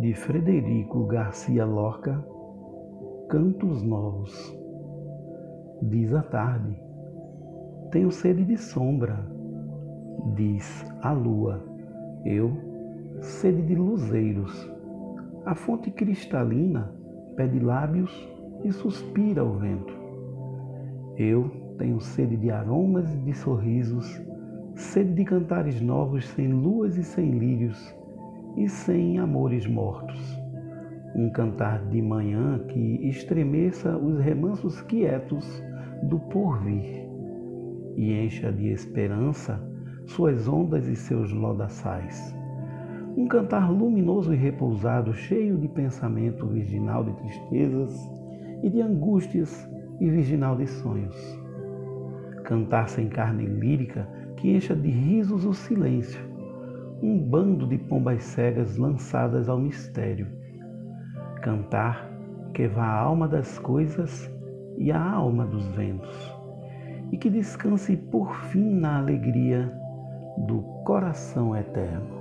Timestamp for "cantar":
31.30-31.84, 43.26-43.70, 52.44-52.88, 61.42-62.10